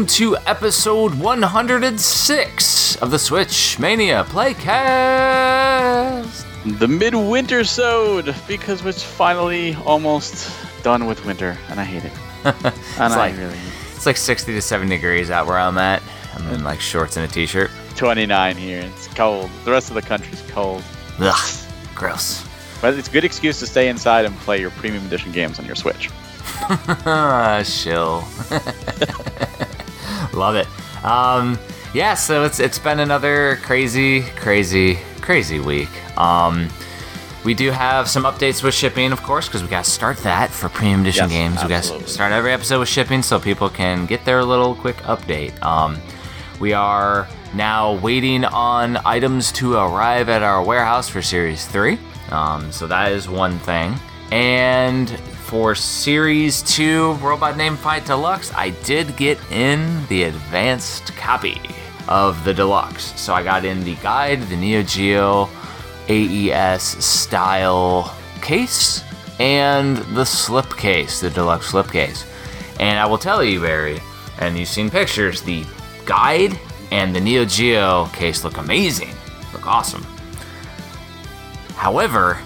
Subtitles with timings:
[0.00, 4.66] welcome to episode 106 of the Switch Mania Playcast.
[6.78, 10.50] The midwinter sode because it's finally almost
[10.82, 12.12] done with winter, and I hate it.
[12.98, 16.02] and I like- really hate It's like 60 to 70 degrees out where I'm at.
[16.34, 17.70] I'm in like shorts and a t-shirt.
[17.96, 18.80] 29 here.
[18.80, 19.50] It's cold.
[19.66, 20.82] The rest of the country's cold.
[21.18, 22.42] Ugh, gross.
[22.80, 25.66] But it's a good excuse to stay inside and play your premium edition games on
[25.66, 26.08] your Switch.
[27.06, 28.24] Ah, shill.
[30.32, 30.66] Love it.
[31.04, 31.58] Um,
[31.94, 35.88] yeah, so it's it's been another crazy, crazy, crazy week.
[36.18, 36.68] Um,
[37.44, 40.50] we do have some updates with shipping, of course, because we got to start that
[40.50, 41.62] for premium edition Yes, games.
[41.62, 44.96] We got to start every episode with shipping so people can get their little quick
[44.98, 45.60] update.
[45.62, 45.96] Um,
[46.60, 51.98] we are now waiting on items to arrive at our warehouse for Series 3.
[52.30, 53.94] Um, so that is one thing.
[54.30, 55.10] And
[55.50, 61.60] for Series 2 Robot Name Fight Deluxe, I did get in the advanced copy
[62.06, 63.20] of the Deluxe.
[63.20, 65.48] So I got in the guide, the Neo Geo
[66.08, 69.02] AES style case,
[69.40, 72.24] and the slip case, the Deluxe slip case.
[72.78, 73.98] And I will tell you, Barry,
[74.38, 75.66] and you've seen pictures, the
[76.04, 76.56] guide
[76.92, 79.16] and the Neo Geo case look amazing,
[79.52, 80.04] look awesome.
[81.74, 82.38] However,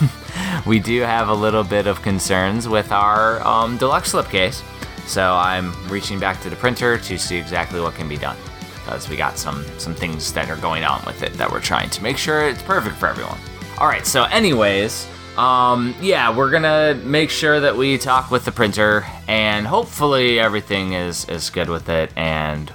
[0.66, 4.62] we do have a little bit of concerns with our um, deluxe slipcase.
[5.06, 8.36] So I'm reaching back to the printer to see exactly what can be done.
[8.76, 11.90] Because we got some some things that are going on with it that we're trying
[11.90, 13.38] to make sure it's perfect for everyone.
[13.78, 15.06] Alright, so anyways,
[15.36, 20.92] um, yeah, we're gonna make sure that we talk with the printer and hopefully everything
[20.92, 22.72] is, is good with it and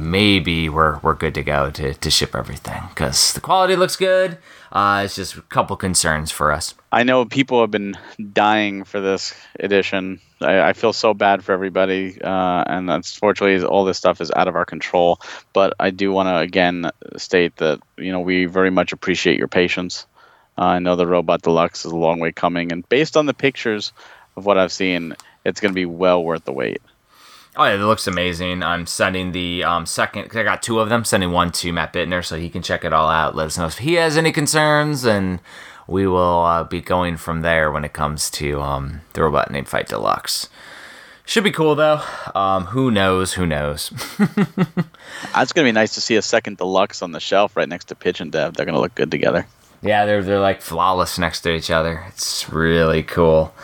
[0.00, 4.38] maybe we're we're good to go to, to ship everything because the quality looks good.
[4.72, 6.74] Uh, it's just a couple concerns for us.
[6.90, 7.96] I know people have been
[8.32, 10.20] dying for this edition.
[10.40, 14.48] I, I feel so bad for everybody, uh, and unfortunately, all this stuff is out
[14.48, 15.20] of our control.
[15.52, 19.48] But I do want to again state that you know we very much appreciate your
[19.48, 20.06] patience.
[20.56, 23.34] Uh, I know the Robot Deluxe is a long way coming, and based on the
[23.34, 23.92] pictures
[24.36, 26.80] of what I've seen, it's going to be well worth the wait.
[27.56, 28.62] Oh yeah, it looks amazing.
[28.62, 30.28] I'm sending the um, second.
[30.28, 31.04] 'cause I got two of them.
[31.04, 33.34] Sending one to Matt Bittner so he can check it all out.
[33.34, 35.40] Let us know if he has any concerns, and
[35.88, 39.64] we will uh, be going from there when it comes to um, the Robot Name
[39.64, 40.48] Fight Deluxe.
[41.26, 42.00] Should be cool though.
[42.34, 43.34] Um, who knows?
[43.34, 43.92] Who knows?
[44.18, 47.86] It's going to be nice to see a second Deluxe on the shelf right next
[47.86, 48.54] to and Dev.
[48.54, 49.46] They're going to look good together.
[49.82, 52.04] Yeah, they're they're like flawless next to each other.
[52.08, 53.54] It's really cool.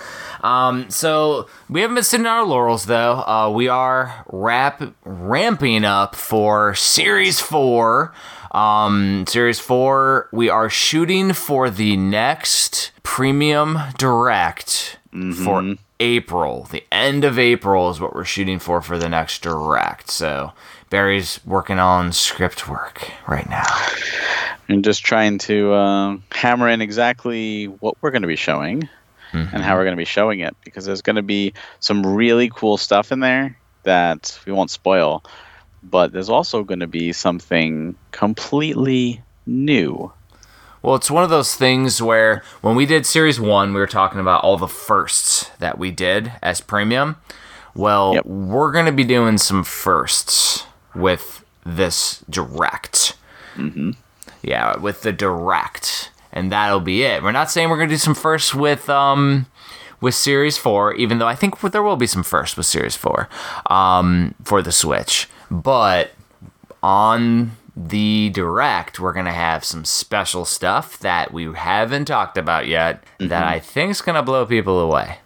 [0.43, 3.23] Um, so we haven't been sitting on our laurels though.
[3.27, 8.13] Uh, we are wrap ramping up for Series Four.
[8.53, 14.99] Um, Series Four, we are shooting for the next Premium Direct
[15.45, 16.65] for April.
[16.71, 20.11] The end of April is what we're shooting for for the next Direct.
[20.11, 20.53] So
[20.91, 23.65] Barry's working on script work right now.
[24.69, 28.89] and just trying to uh, hammer in exactly what we're going to be showing
[29.33, 32.51] and how we're going to be showing it because there's going to be some really
[32.55, 35.23] cool stuff in there that we won't spoil
[35.83, 40.11] but there's also going to be something completely new
[40.83, 44.21] Well, it's one of those things where when we did series one, we were talking
[44.21, 47.17] about all the firsts that we did as premium.
[47.75, 48.27] Well, Yep.
[48.27, 50.65] we're going to be doing some firsts
[50.95, 53.15] with this direct.
[53.57, 53.91] Mm-hmm.
[54.43, 57.23] Yeah, with the direct, and that'll be it.
[57.23, 59.47] We're not saying we're going to do some firsts with um
[60.01, 63.29] with series four, even though I think there will be some firsts with series four
[63.71, 66.13] um for the Switch, but
[66.83, 73.05] on the direct we're gonna have some special stuff that we haven't talked about yet
[73.19, 75.19] that i think is gonna blow people away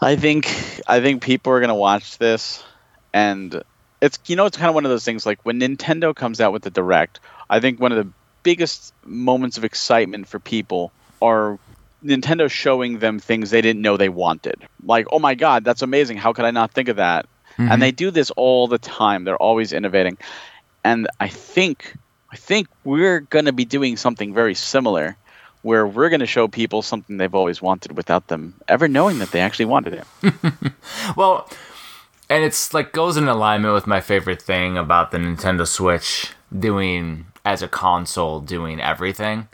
[0.00, 2.64] I think I think people are gonna watch this,
[3.12, 3.62] and
[4.00, 6.52] it's you know it's kind of one of those things like when Nintendo comes out
[6.52, 7.20] with the Direct.
[7.50, 8.12] I think one of the
[8.42, 10.92] biggest moments of excitement for people
[11.22, 11.58] are
[12.04, 14.56] Nintendo showing them things they didn't know they wanted.
[14.84, 16.16] Like, oh my god, that's amazing!
[16.16, 17.26] How could I not think of that?
[17.58, 17.80] And mm-hmm.
[17.80, 19.24] they do this all the time.
[19.24, 20.16] They're always innovating,
[20.84, 21.94] and I think
[22.32, 25.16] I think we're gonna be doing something very similar.
[25.62, 29.30] Where we're going to show people something they've always wanted without them ever knowing that
[29.30, 30.32] they actually wanted it.
[31.16, 31.50] well
[32.30, 37.26] and it's like goes in alignment with my favorite thing about the nintendo switch doing
[37.44, 39.48] as a console doing everything.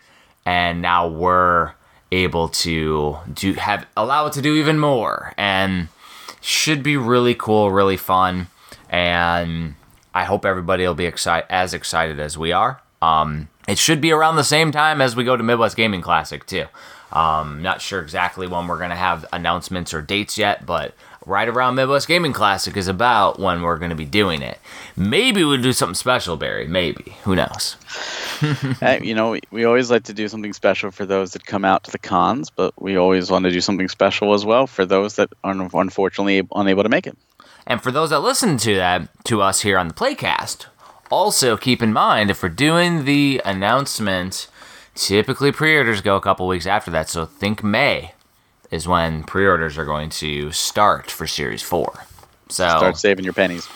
[0.44, 1.72] And now we're
[2.12, 5.32] able to do have allow it to do even more.
[5.36, 5.88] And
[6.40, 8.48] should be really cool really fun.
[8.88, 9.74] And
[10.14, 12.80] i hope everybody will be excited as excited as we are.
[13.02, 16.46] Um it should be around the same time as we go to midwest gaming classic
[16.46, 16.66] too.
[17.12, 20.94] Um not sure exactly when we're gonna have announcements or dates yet but
[21.26, 24.58] right around Midwest Gaming Classic is about when we're going to be doing it.
[24.96, 26.68] Maybe we'll do something special, Barry.
[26.68, 27.16] Maybe.
[27.24, 27.76] Who knows?
[28.80, 31.64] hey, you know, we, we always like to do something special for those that come
[31.64, 34.86] out to the cons, but we always want to do something special as well for
[34.86, 37.18] those that are unfortunately unable to make it.
[37.66, 40.66] And for those that listen to that, to us here on the Playcast,
[41.10, 44.46] also keep in mind if we're doing the announcement,
[44.94, 47.08] typically pre-orders go a couple weeks after that.
[47.08, 48.12] So think May
[48.70, 52.04] is when pre-orders are going to start for Series Four.
[52.48, 53.68] So start saving your pennies.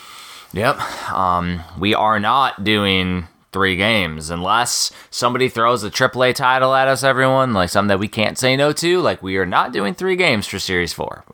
[0.53, 0.81] Yep.
[1.13, 7.03] Um, we are not doing three games unless somebody throws a AAA title at us.
[7.05, 9.01] Everyone like something that we can't say no to.
[9.01, 11.25] Like we are not doing three games for Series Four.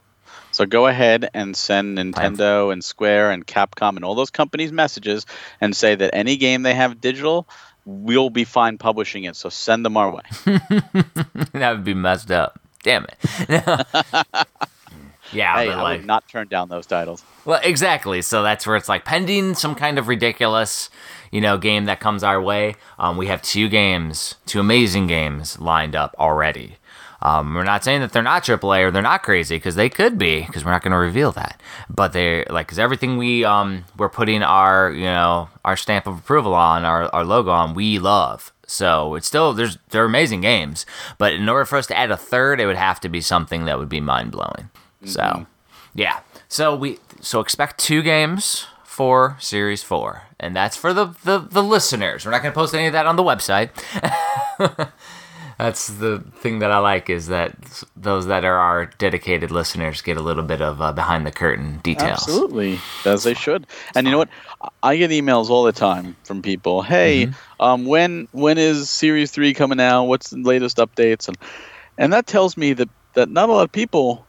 [0.53, 5.27] So go ahead and send Nintendo and Square and Capcom and all those companies messages
[5.61, 7.47] and say that any game they have digital,
[7.85, 9.37] we'll be fine publishing it.
[9.37, 10.23] So send them our way.
[11.53, 12.59] that would be messed up.
[12.87, 13.17] Damn it.
[15.33, 17.25] yeah, hey, I like, would not turn down those titles.
[17.45, 18.23] Well, exactly.
[18.23, 20.89] So that's where it's like pending some kind of ridiculous,
[21.33, 22.77] you know, game that comes our way.
[22.97, 26.77] Um, we have two games, two amazing games lined up already.
[27.23, 30.17] Um, we're not saying that they're not AAA or they're not crazy because they could
[30.17, 31.61] be because we're not going to reveal that.
[31.91, 36.19] But they like because everything we um we're putting our you know our stamp of
[36.19, 38.53] approval on our, our logo on we love.
[38.67, 40.85] So it's still there's they're amazing games,
[41.19, 43.65] but in order for us to add a third, it would have to be something
[43.65, 44.71] that would be mind blowing.
[45.03, 45.07] Mm-hmm.
[45.07, 45.47] So
[45.95, 51.39] yeah, so we so expect two games for Series Four, and that's for the the,
[51.39, 52.25] the listeners.
[52.25, 53.71] We're not going to post any of that on the website.
[55.59, 57.55] that's the thing that I like is that
[57.97, 61.81] those that are our dedicated listeners get a little bit of uh, behind the curtain
[61.83, 62.23] details.
[62.23, 63.67] Absolutely, as they should.
[63.95, 64.29] And you know what?
[64.83, 66.83] I get emails all the time from people.
[66.83, 67.63] Hey, mm-hmm.
[67.63, 70.05] um, when when is Series Three coming out?
[70.05, 71.29] What's the latest updates?
[71.29, 71.39] And
[71.97, 74.27] and that tells me that that not a lot of people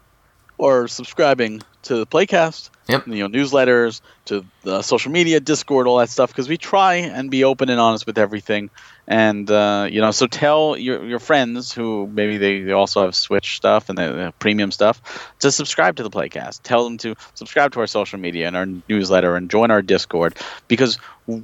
[0.60, 2.70] are subscribing to the Playcast.
[2.88, 3.08] Yep.
[3.08, 7.30] You know, newsletters, to the social media, Discord, all that stuff, because we try and
[7.30, 8.70] be open and honest with everything
[9.08, 13.16] and uh, you know so tell your, your friends who maybe they, they also have
[13.16, 17.72] switch stuff and the premium stuff to subscribe to the playcast tell them to subscribe
[17.72, 20.38] to our social media and our newsletter and join our discord
[20.68, 21.00] because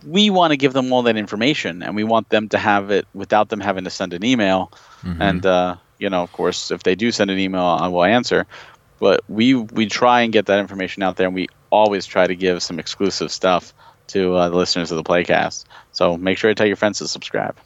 [0.06, 3.08] we want to give them all that information and we want them to have it
[3.14, 5.22] without them having to send an email mm-hmm.
[5.22, 8.46] and uh, you know of course if they do send an email i will answer
[9.04, 12.36] but we we try and get that information out there and we always try to
[12.36, 13.74] give some exclusive stuff
[14.08, 15.66] to uh, the listeners of the playcast.
[15.92, 17.58] So make sure to tell your friends to subscribe.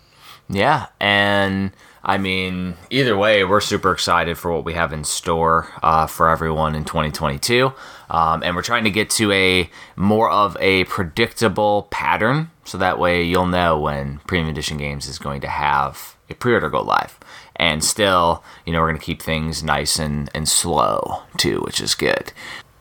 [0.50, 1.74] Yeah, and
[2.04, 6.28] I mean, either way, we're super excited for what we have in store uh, for
[6.28, 7.72] everyone in 2022,
[8.10, 12.98] um, and we're trying to get to a more of a predictable pattern, so that
[12.98, 17.20] way you'll know when Premium Edition Games is going to have a pre-order go live.
[17.58, 21.82] And still, you know, we're going to keep things nice and, and slow too, which
[21.82, 22.32] is good.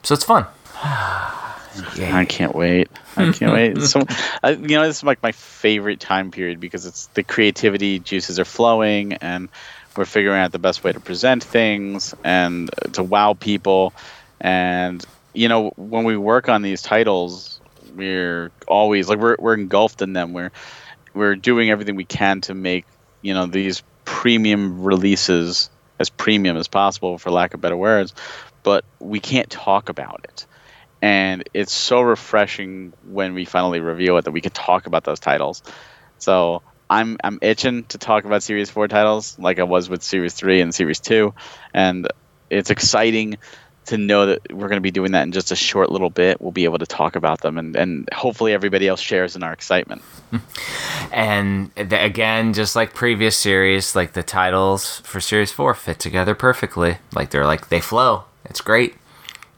[0.02, 0.46] So it's fun.
[1.98, 2.88] I can't wait.
[3.16, 3.78] I can't wait.
[3.82, 4.02] So,
[4.42, 8.38] I, you know, this is like my favorite time period because it's the creativity juices
[8.38, 9.48] are flowing, and
[9.96, 13.92] we're figuring out the best way to present things and to wow people.
[14.40, 15.04] And
[15.34, 17.60] you know, when we work on these titles,
[17.94, 20.32] we're always like we're we're engulfed in them.
[20.32, 20.52] We're
[21.14, 22.84] we're doing everything we can to make
[23.22, 23.82] you know these
[24.16, 28.14] premium releases as premium as possible, for lack of better words.
[28.62, 30.46] But we can't talk about it
[31.02, 35.20] and it's so refreshing when we finally reveal it that we can talk about those
[35.20, 35.62] titles.
[36.18, 40.34] So I'm I'm itching to talk about Series Four titles like I was with Series
[40.34, 41.34] Three and Series Two,
[41.74, 42.08] and
[42.48, 43.38] it's exciting
[43.86, 46.40] to know that we're going to be doing that in just a short little bit.
[46.40, 49.52] We'll be able to talk about them, and, and hopefully everybody else shares in our
[49.52, 50.02] excitement.
[51.12, 56.34] And the, again, just like previous series, like the titles for Series Four fit together
[56.34, 56.98] perfectly.
[57.14, 58.24] Like they're like they flow.
[58.44, 58.96] It's great.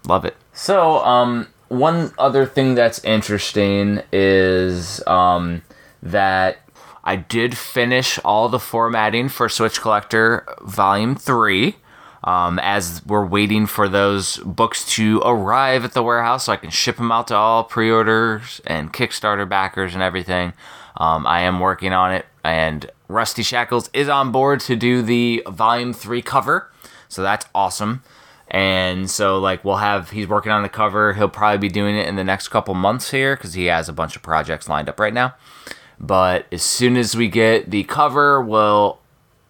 [0.07, 0.37] Love it.
[0.53, 5.63] So, um, one other thing that's interesting is um,
[6.03, 6.59] that
[7.05, 11.77] I did finish all the formatting for Switch Collector Volume 3.
[12.25, 16.71] Um, as we're waiting for those books to arrive at the warehouse so I can
[16.71, 20.53] ship them out to all pre orders and Kickstarter backers and everything.
[20.97, 25.45] Um, I am working on it, and Rusty Shackles is on board to do the
[25.49, 26.73] Volume 3 cover,
[27.09, 28.03] so that's awesome.
[28.51, 31.13] And so, like, we'll have, he's working on the cover.
[31.13, 33.93] He'll probably be doing it in the next couple months here because he has a
[33.93, 35.35] bunch of projects lined up right now.
[36.01, 38.98] But as soon as we get the cover, we'll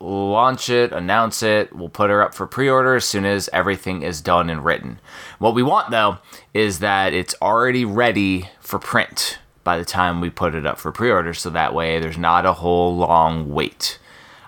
[0.00, 1.74] launch it, announce it.
[1.74, 5.00] We'll put her up for pre order as soon as everything is done and written.
[5.38, 6.18] What we want, though,
[6.54, 10.92] is that it's already ready for print by the time we put it up for
[10.92, 13.98] pre order so that way there's not a whole long wait.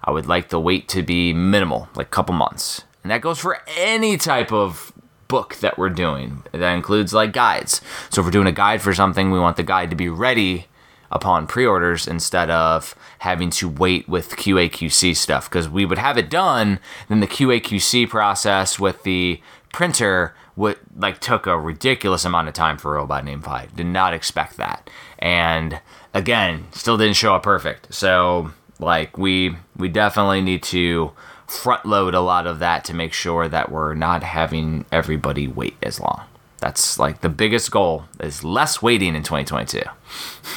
[0.03, 3.39] I would like the wait to be minimal, like a couple months and that goes
[3.39, 4.93] for any type of
[5.29, 6.43] book that we're doing.
[6.53, 7.81] That includes like guides.
[8.11, 10.67] So if we're doing a guide for something, we want the guide to be ready
[11.11, 15.49] upon pre-orders instead of having to wait with QAQC stuff.
[15.49, 19.41] Because we would have it done then the QAQC process with the
[19.73, 24.13] printer would like took a ridiculous amount of time for Robot Name Fight did not
[24.13, 24.91] expect that.
[25.19, 25.81] And
[26.13, 27.93] again still didn't show up perfect.
[27.95, 31.13] So like we we definitely need to
[31.47, 35.77] front load a lot of that to make sure that we're not having everybody wait
[35.83, 36.23] as long.
[36.59, 39.83] That's like the biggest goal is less waiting in 2022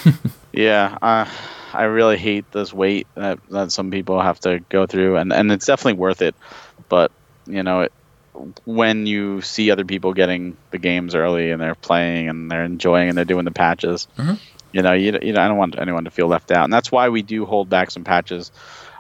[0.54, 1.26] Yeah, uh,
[1.74, 5.52] I really hate this wait that, that some people have to go through, and, and
[5.52, 6.36] it's definitely worth it.
[6.90, 7.12] But
[7.48, 7.92] you know, it,
[8.66, 13.10] when you see other people getting the games early and they're playing and they're enjoying
[13.10, 14.36] and they're doing the patches, Mm-hmm.
[14.72, 16.92] you know, you, you know, I don't want anyone to feel left out, and that's
[16.92, 18.52] why we do hold back some patches.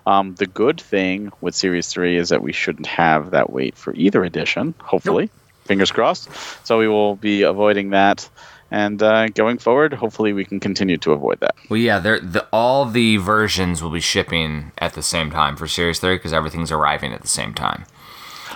[0.05, 3.93] Um, the good thing with Series Three is that we shouldn't have that wait for
[3.93, 4.74] either edition.
[4.79, 5.29] Hopefully,
[5.65, 6.29] fingers crossed.
[6.65, 8.27] So we will be avoiding that.
[8.72, 11.55] And uh, going forward, hopefully, we can continue to avoid that.
[11.70, 16.00] Well, yeah, the, all the versions will be shipping at the same time for Series
[16.00, 17.86] 3 because everything's arriving at the same time.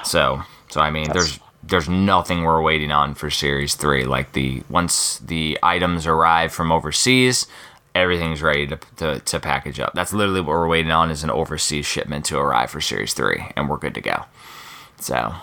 [0.03, 4.05] So, so I mean, there's there's nothing we're waiting on for Series 3.
[4.05, 7.45] Like the once the items arrive from overseas,
[7.93, 9.93] everything's ready to, to, to package up.
[9.93, 13.51] That's literally what we're waiting on is an overseas shipment to arrive for Series 3,
[13.55, 14.25] and we're good to go.
[14.99, 15.33] So,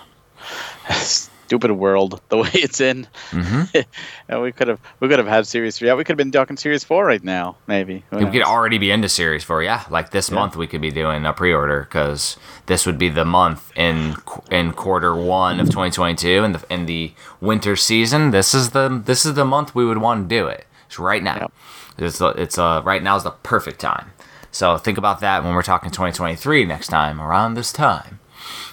[1.47, 3.07] stupid world the way it's in.
[3.31, 3.79] Mm-hmm.
[4.29, 5.89] and we could have we could have had series three.
[5.89, 8.05] Yeah, we could have been talking series four right now, maybe.
[8.13, 9.85] We could already be into series four yeah.
[9.91, 12.37] Like this month we could be doing a pre-order because
[12.67, 14.17] this would be the month in
[14.51, 18.31] in quarter one of 2022 in the in the winter season.
[18.31, 20.67] This is the this is the month we would want to do it.
[20.87, 21.51] It's right now.
[21.99, 24.13] It's it's uh right now is the perfect time.
[24.51, 28.21] So think about that when we're talking 2023 next time around this time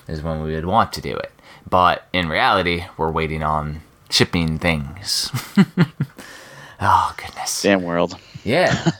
[0.07, 1.31] is when we would want to do it
[1.69, 5.31] but in reality we're waiting on shipping things
[6.81, 8.17] oh goodness Damn world.
[8.43, 8.91] yeah.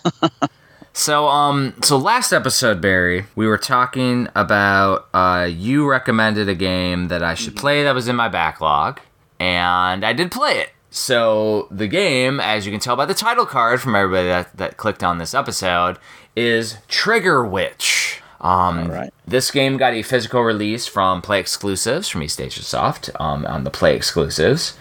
[0.94, 7.08] so um so last episode Barry, we were talking about uh you recommended a game
[7.10, 9.00] that I should play that was in my backlog
[9.40, 10.70] and I did play it.
[10.94, 14.76] So the game, as you can tell by the title card from everybody that, that
[14.78, 15.98] clicked on this episode,
[16.36, 18.21] is Trigger Witch.
[18.42, 19.14] Um, right.
[19.28, 23.96] This game got a physical release from Play Exclusives from Eastasiasoft um, on the Play
[23.96, 24.76] Exclusives,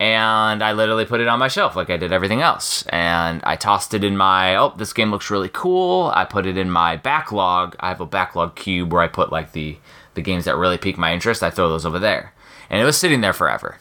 [0.00, 2.84] and I literally put it on my shelf like I did everything else.
[2.88, 6.10] And I tossed it in my oh, this game looks really cool.
[6.14, 7.76] I put it in my backlog.
[7.78, 9.78] I have a backlog cube where I put like the
[10.14, 11.42] the games that really pique my interest.
[11.42, 12.34] I throw those over there,
[12.68, 13.78] and it was sitting there forever.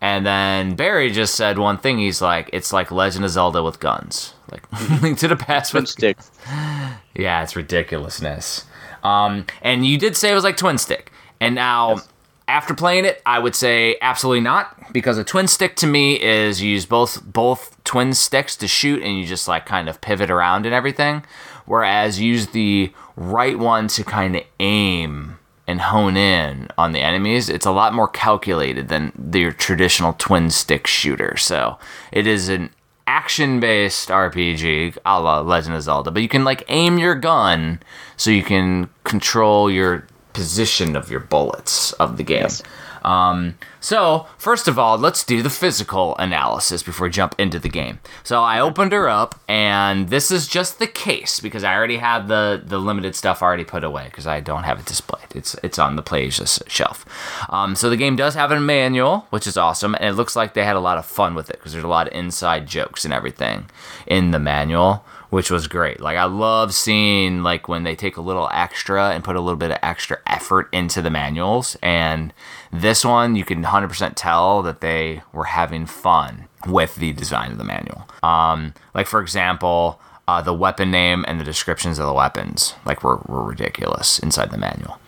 [0.00, 1.98] And then Barry just said one thing.
[1.98, 5.88] He's like, "It's like Legend of Zelda with guns, like Link to the Past with
[5.88, 6.18] stick.
[7.18, 8.64] yeah, it's ridiculousness.
[9.02, 11.12] Um, and you did say it was like twin stick.
[11.40, 11.98] And now,
[12.46, 16.62] after playing it, I would say absolutely not because a twin stick to me is
[16.62, 20.30] you use both both twin sticks to shoot and you just like kind of pivot
[20.30, 21.24] around and everything.
[21.66, 27.50] Whereas use the right one to kind of aim and hone in on the enemies.
[27.50, 31.36] It's a lot more calculated than your traditional twin stick shooter.
[31.36, 31.78] So
[32.10, 32.70] it is an
[33.08, 37.80] action based RPG a la Legend of Zelda, but you can like aim your gun
[38.18, 42.42] so you can control your position of your bullets of the game.
[42.42, 42.62] Yes.
[43.04, 47.68] Um, so, first of all, let's do the physical analysis before we jump into the
[47.68, 48.00] game.
[48.24, 52.28] So, I opened her up, and this is just the case because I already have
[52.28, 55.26] the, the limited stuff already put away because I don't have it displayed.
[55.34, 57.04] It's it's on the PlayAsia shelf.
[57.50, 60.54] Um, so, the game does have a manual, which is awesome, and it looks like
[60.54, 63.04] they had a lot of fun with it because there's a lot of inside jokes
[63.04, 63.70] and everything
[64.06, 66.00] in the manual which was great.
[66.00, 69.58] Like I love seeing like when they take a little extra and put a little
[69.58, 71.76] bit of extra effort into the manuals.
[71.82, 72.32] And
[72.72, 77.58] this one, you can 100% tell that they were having fun with the design of
[77.58, 78.08] the manual.
[78.22, 83.02] Um, like for example, uh, the weapon name and the descriptions of the weapons like
[83.02, 84.98] were, were ridiculous inside the manual.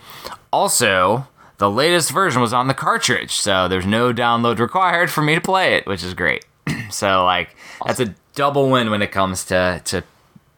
[0.51, 5.35] Also, the latest version was on the cartridge, so there's no download required for me
[5.35, 6.43] to play it, which is great.
[6.89, 10.03] so like that's a double win when it comes to to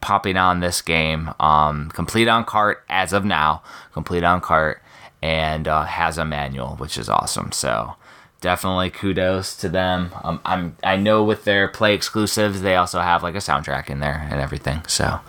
[0.00, 1.32] popping on this game.
[1.40, 3.62] Um, complete on cart as of now,
[3.92, 4.82] complete on cart,
[5.22, 7.52] and uh, has a manual, which is awesome.
[7.52, 7.94] So
[8.40, 10.10] definitely kudos to them.
[10.22, 14.00] Um, I'm I know with their play exclusives, they also have like a soundtrack in
[14.00, 14.82] there and everything.
[14.86, 15.20] So.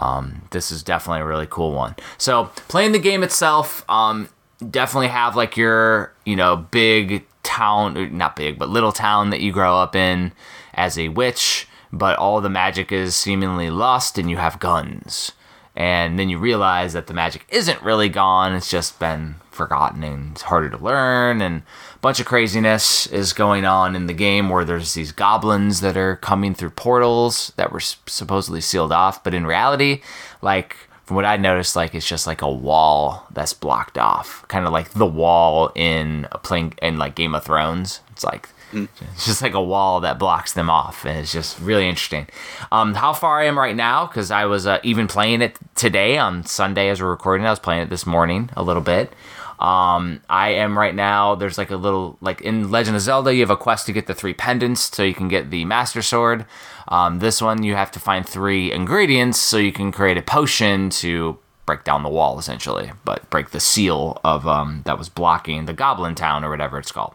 [0.00, 1.96] Um, this is definitely a really cool one.
[2.18, 4.28] So playing the game itself, um,
[4.70, 9.52] definitely have like your you know big town, not big, but little town that you
[9.52, 10.32] grow up in
[10.74, 11.67] as a witch.
[11.92, 15.32] But all the magic is seemingly lost, and you have guns.
[15.76, 18.52] and then you realize that the magic isn't really gone.
[18.52, 21.62] It's just been forgotten and it's harder to learn and
[21.94, 25.96] a bunch of craziness is going on in the game where there's these goblins that
[25.96, 30.00] are coming through portals that were supposedly sealed off but in reality
[30.42, 34.66] like from what I noticed, like it's just like a wall that's blocked off, kind
[34.66, 38.00] of like the wall in a playing in like Game of Thrones.
[38.12, 41.88] It's like it's just like a wall that blocks them off, and it's just really
[41.88, 42.26] interesting.
[42.70, 46.18] Um, how far I am right now, because I was uh, even playing it today
[46.18, 47.46] on Sunday as we're recording.
[47.46, 49.12] I was playing it this morning a little bit.
[49.58, 51.34] Um, I am right now.
[51.34, 54.06] There's like a little like in Legend of Zelda, you have a quest to get
[54.06, 56.46] the three pendants, so you can get the Master Sword.
[56.88, 60.90] Um, this one, you have to find three ingredients so you can create a potion
[60.90, 65.66] to break down the wall, essentially, but break the seal of um, that was blocking
[65.66, 67.14] the Goblin Town or whatever it's called.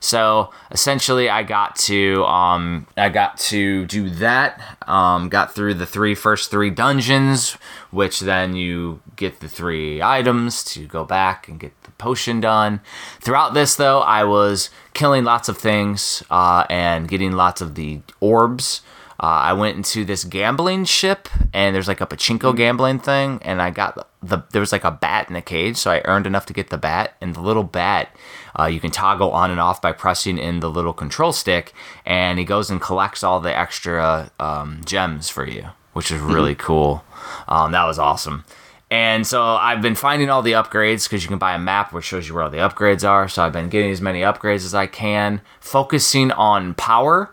[0.00, 4.78] So essentially, I got to um, I got to do that.
[4.88, 7.58] Um, got through the three first three dungeons,
[7.90, 12.80] which then you get the three items to go back and get the potion done.
[13.20, 18.00] Throughout this, though, I was killing lots of things uh, and getting lots of the
[18.18, 18.80] orbs.
[19.22, 23.60] Uh, I went into this gambling ship, and there's like a pachinko gambling thing, and
[23.60, 26.26] I got the, the there was like a bat in a cage, so I earned
[26.26, 28.16] enough to get the bat, and the little bat
[28.58, 31.74] uh, you can toggle on and off by pressing in the little control stick,
[32.06, 36.54] and he goes and collects all the extra um, gems for you, which is really
[36.54, 36.66] mm-hmm.
[36.66, 37.04] cool.
[37.46, 38.46] Um, that was awesome.
[38.90, 42.06] And so I've been finding all the upgrades because you can buy a map which
[42.06, 43.28] shows you where all the upgrades are.
[43.28, 47.32] So I've been getting as many upgrades as I can, focusing on power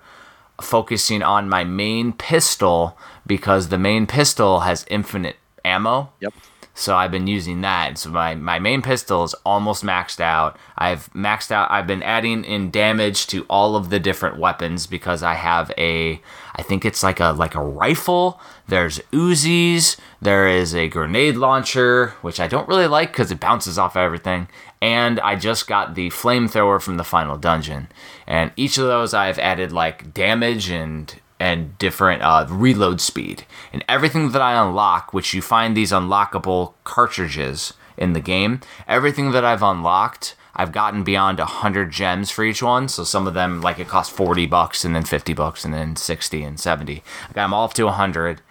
[0.61, 6.11] focusing on my main pistol because the main pistol has infinite ammo.
[6.19, 6.33] Yep.
[6.77, 7.97] So I've been using that.
[7.97, 10.59] So my, my main pistol is almost maxed out.
[10.77, 11.71] I've maxed out.
[11.71, 16.21] I've been adding in damage to all of the different weapons because I have a.
[16.55, 18.39] I think it's like a like a rifle.
[18.67, 19.97] There's Uzis.
[20.21, 24.47] There is a grenade launcher, which I don't really like because it bounces off everything.
[24.81, 27.87] And I just got the flamethrower from the final dungeon.
[28.27, 33.45] And each of those I've added like damage and and different uh, reload speed.
[33.71, 39.31] And everything that I unlock, which you find these unlockable cartridges in the game, everything
[39.31, 42.87] that I've unlocked, I've gotten beyond 100 gems for each one.
[42.87, 45.95] So some of them, like it costs 40 bucks and then 50 bucks and then
[45.95, 47.03] 60 and 70.
[47.29, 48.41] I got them all up to 100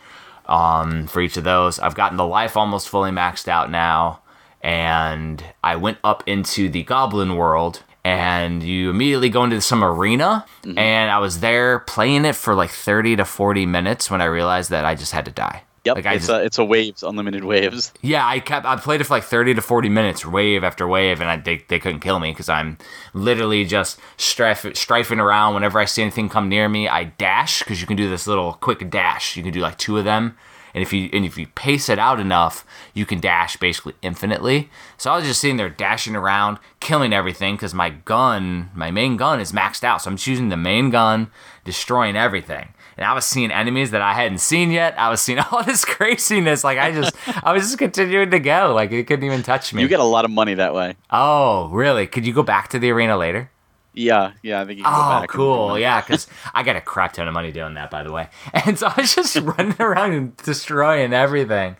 [0.46, 1.80] um, for each of those.
[1.80, 4.20] I've gotten the life almost fully maxed out now.
[4.66, 10.44] And I went up into the goblin world and you immediately go into some arena
[10.62, 10.78] mm-hmm.
[10.78, 14.70] and i was there playing it for like 30 to 40 minutes when i realized
[14.70, 17.44] that i just had to die Yep, like it's just, a it's a waves, unlimited
[17.44, 17.92] waves.
[18.02, 21.20] Yeah, I kept I played it for like thirty to forty minutes, wave after wave,
[21.20, 22.76] and I they, they couldn't kill me because I'm
[23.14, 25.54] literally just strife, strifing around.
[25.54, 28.54] Whenever I see anything come near me, I dash because you can do this little
[28.54, 29.36] quick dash.
[29.36, 30.36] You can do like two of them,
[30.76, 34.68] and if you and if you pace it out enough, you can dash basically infinitely.
[34.98, 39.16] So I was just sitting there dashing around, killing everything because my gun, my main
[39.16, 40.02] gun, is maxed out.
[40.02, 41.30] So I'm just using the main gun,
[41.64, 42.74] destroying everything.
[42.98, 44.98] And I was seeing enemies that I hadn't seen yet.
[44.98, 46.62] I was seeing all this craziness.
[46.62, 48.74] Like I just, I was just continuing to go.
[48.74, 49.80] Like it couldn't even touch me.
[49.80, 50.94] You get a lot of money that way.
[51.08, 52.06] Oh, really?
[52.06, 53.50] Could you go back to the arena later?
[53.96, 55.78] Yeah, yeah, I think you can oh, cool.
[55.78, 58.28] yeah, because I got a crap ton of money doing that, by the way.
[58.52, 61.76] And so I was just running around and destroying everything.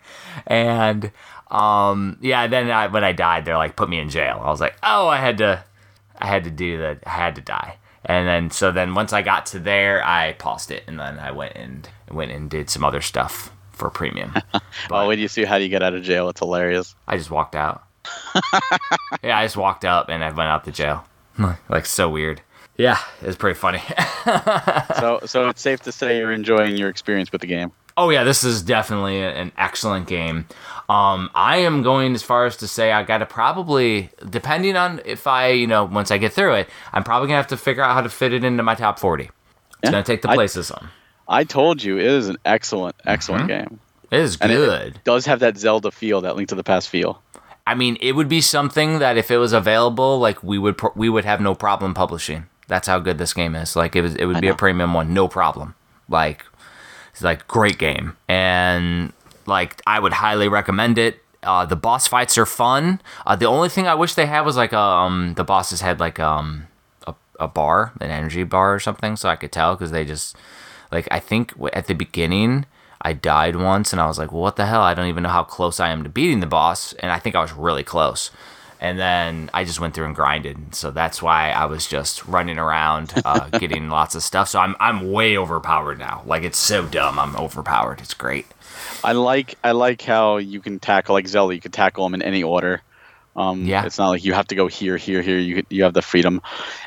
[0.47, 1.11] And
[1.51, 4.41] um, yeah, then I, when I died, they're like, put me in jail.
[4.43, 5.63] I was like, oh, I had to,
[6.17, 7.03] I had to do that.
[7.05, 7.77] I had to die.
[8.03, 11.31] And then so then once I got to there, I paused it, and then I
[11.31, 14.33] went and went and did some other stuff for premium.
[14.89, 16.95] well, when you see how do you get out of jail, it's hilarious.
[17.07, 17.83] I just walked out.
[19.23, 21.05] yeah, I just walked up and I went out to jail.
[21.69, 22.41] Like so weird.
[22.77, 23.79] Yeah, it's pretty funny.
[24.99, 27.71] so, so it's safe to say you're enjoying your experience with the game.
[27.97, 30.45] Oh yeah, this is definitely an excellent game.
[30.87, 35.01] Um, I am going as far as to say I got to probably, depending on
[35.03, 37.81] if I, you know, once I get through it, I'm probably gonna have to figure
[37.81, 39.23] out how to fit it into my top forty.
[39.23, 39.33] It's
[39.85, 40.89] yeah, gonna take the place I, of some.
[41.27, 43.69] I told you it is an excellent, excellent mm-hmm.
[43.69, 43.79] game.
[44.11, 44.51] It is good.
[44.51, 47.21] It, it does have that Zelda feel, that Link to the Past feel.
[47.67, 51.09] I mean, it would be something that if it was available, like we would we
[51.09, 52.45] would have no problem publishing.
[52.69, 53.75] That's how good this game is.
[53.75, 54.53] Like it was, it would I be know.
[54.53, 55.75] a premium one, no problem.
[56.07, 56.45] Like
[57.11, 59.11] it's like great game, and
[59.45, 61.19] like I would highly recommend it.
[61.43, 63.01] Uh, the boss fights are fun.
[63.25, 66.21] Uh, the only thing I wish they had was like um the bosses had like
[66.21, 66.67] um
[67.05, 70.37] a, a bar, an energy bar or something, so I could tell because they just
[70.89, 72.65] like I think at the beginning
[73.07, 74.81] I died once and I was like, well, what the hell?
[74.81, 76.93] I don't even know how close I am to beating the boss.
[77.01, 78.31] And I think I was really close.
[78.79, 80.75] and then I just went through and grinded.
[80.75, 84.47] So that's why I was just running around, uh, getting lots of stuff.
[84.49, 86.21] So I'm I'm way overpowered now.
[86.25, 87.17] Like it's so dumb.
[87.17, 87.99] I'm overpowered.
[88.01, 88.45] It's great.
[89.03, 91.55] I like I like how you can tackle like Zelda.
[91.55, 92.81] You can tackle them in any order.
[93.35, 93.85] Um, Yeah.
[93.85, 95.39] It's not like you have to go here, here, here.
[95.39, 96.41] You you have the freedom,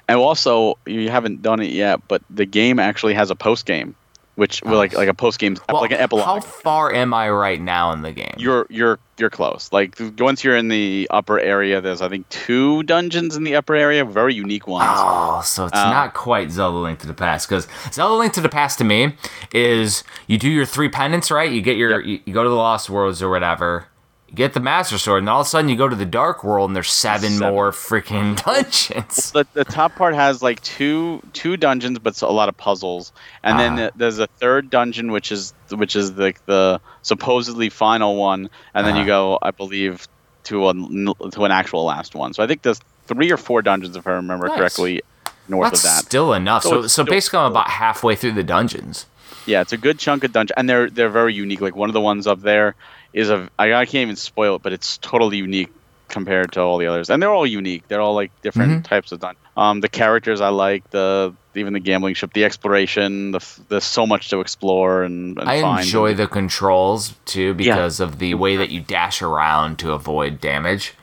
[0.08, 3.94] and also you haven't done it yet, but the game actually has a post game,
[4.36, 6.24] which like like a post game Well, like an epilogue.
[6.24, 8.32] How far am I right now in the game?
[8.38, 9.68] you're you're you're close.
[9.72, 13.74] Like once you're in the upper area, there's I think two dungeons in the upper
[13.74, 14.88] area, very unique ones.
[14.90, 18.40] Oh, so it's Uh, not quite Zelda Link to the Past because Zelda Link to
[18.40, 19.14] the Past to me
[19.52, 21.50] is you do your three penance, right?
[21.50, 22.06] You get your Yep.
[22.06, 23.86] you, you go to the Lost Worlds or whatever.
[24.30, 26.44] You get the Master Sword, and all of a sudden you go to the Dark
[26.44, 27.52] World, and there's seven, Seven.
[27.52, 29.32] more freaking dungeons.
[29.32, 33.12] the, the top part has like two two dungeons, but a lot of puzzles,
[33.42, 33.76] and then Ah.
[33.76, 38.86] th- there's a third dungeon, which is which is like the supposedly final one, and
[38.86, 39.00] then Ah.
[39.00, 40.06] you go, I believe,
[40.44, 42.32] to a to an actual last one.
[42.32, 44.58] So I think there's three or four dungeons, if I remember Nice.
[44.58, 45.02] correctly,
[45.48, 46.04] north That's of that.
[46.04, 46.62] still enough.
[46.62, 49.06] So So, so basically, I'm about halfway through the dungeons.
[49.46, 51.60] Yeah, it's a good chunk of dungeon, and they're they're very unique.
[51.60, 52.76] Like one of the ones up there
[53.12, 55.70] is a I, I can't even spoil it, but it's totally unique
[56.08, 57.86] compared to all the others, and they're all unique.
[57.88, 58.82] They're all like different Mm-hmm.
[58.82, 59.40] types of dungeon.
[59.56, 63.32] Um, the characters I like, the even the gambling ship, the exploration.
[63.32, 65.84] The f- there's so much to explore and, and I find.
[65.84, 70.94] enjoy the controls too because of the way that you dash around to avoid damage,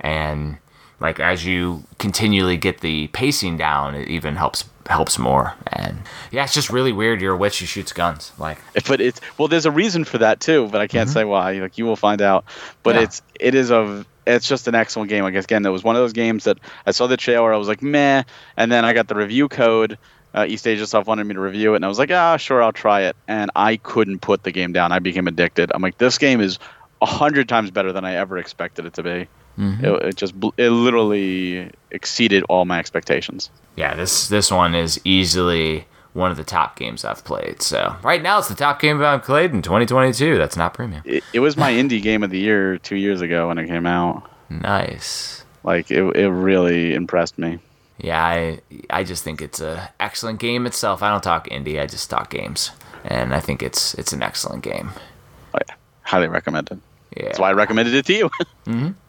[0.00, 0.58] and
[1.00, 5.54] like as you continually get the pacing down, it even helps helps more.
[5.72, 5.98] And
[6.30, 7.20] yeah, it's just really weird.
[7.20, 8.32] You're a witch who shoots guns.
[8.38, 11.52] Like but it's well, there's a reason for that too, but I can't say why.
[11.54, 12.44] Like you will find out.
[12.82, 12.98] But Mm-hmm.
[12.98, 13.04] Yeah.
[13.04, 15.24] it's it is a it's just an excellent game.
[15.24, 17.56] I guess again, it was one of those games that I saw the trailer, I
[17.56, 18.22] was like meh,
[18.56, 19.98] and then I got the review code.
[20.34, 23.02] Uh, Eastasiasoft wanted me to review it, and I was like, ah, sure, I'll try
[23.02, 23.16] it.
[23.28, 24.90] And I couldn't put the game down.
[24.90, 25.70] I became addicted.
[25.74, 26.58] I'm like, this game is
[27.02, 29.28] a hundred times better than I ever expected it to be.
[29.58, 29.84] Mm-hmm.
[29.84, 33.50] It, it just it literally exceeded all my expectations.
[33.76, 37.62] yeah, this this one is easily one of the top games I've played.
[37.62, 40.36] So right now, it's the top game I've played in 2022.
[40.38, 41.02] That's not premium.
[41.04, 43.86] It, it was my indie game of the year two years ago when it came
[43.86, 44.28] out.
[44.50, 45.44] Nice.
[45.64, 47.58] Like it, it really impressed me.
[47.98, 48.60] Yeah, I
[48.90, 51.02] I just think it's a excellent game itself.
[51.02, 52.70] I don't talk indie, I just talk games,
[53.04, 54.90] and I think it's it's an excellent game.
[55.54, 55.74] Oh, yeah.
[56.02, 56.80] Highly recommended.
[57.16, 58.30] Yeah, That's why I recommended it to you.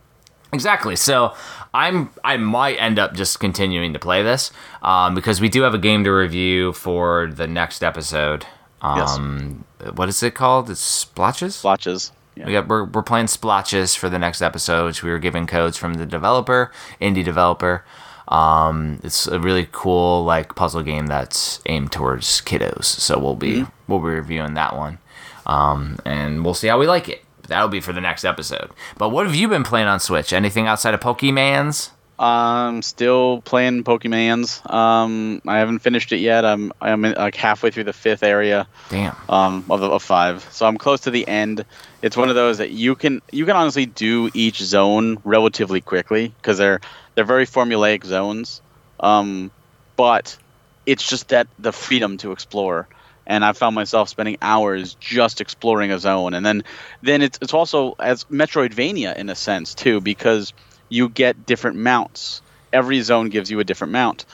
[0.54, 0.96] exactly.
[0.96, 1.34] So
[1.74, 5.74] I'm I might end up just continuing to play this um, because we do have
[5.74, 8.46] a game to review for the next episode.
[8.82, 10.70] Um, What is it called?
[10.70, 11.56] It's Splotches.
[11.56, 12.12] Splotches.
[12.36, 12.46] Yeah.
[12.48, 15.78] We got we're, we're playing Splotches for the next episode, which we were given codes
[15.78, 17.86] from the developer, indie developer.
[18.28, 22.86] Um, it's a really cool like puzzle game that's aimed towards kiddos.
[22.86, 24.98] So we'll be we'll be reviewing that one,
[25.46, 27.23] um, and we'll see how we like it.
[27.48, 28.72] That'll be for the next episode.
[28.98, 30.34] But what have you been playing on Switch?
[30.34, 31.90] Anything outside of Pokemans?
[32.20, 34.70] I'm still playing Pokemans.
[34.72, 36.46] Um, I haven't finished it yet.
[36.46, 38.68] I'm I'm in, like halfway through the fifth area.
[38.90, 39.16] Damn.
[39.28, 40.48] um, of, the, of five.
[40.52, 41.66] So I'm close to the end.
[42.02, 46.34] It's one of those that you can you can honestly do each zone relatively quickly
[46.38, 46.82] because they're
[47.16, 48.62] they're very formulaic zones.
[49.00, 49.52] Um,
[49.96, 50.38] but
[50.86, 52.88] it's just that the freedom to explore.
[53.26, 56.64] And I found myself spending hours just exploring a zone, and then
[57.02, 60.54] then it's it's also as Metroidvania in a sense too because
[60.90, 62.42] you get different mounts.
[62.72, 64.26] Every zone gives you a different mount.